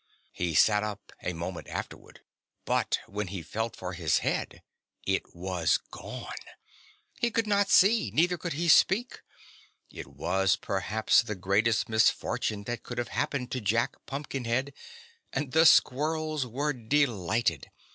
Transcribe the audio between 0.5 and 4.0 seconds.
sat up, a moment afterward, but when he felt for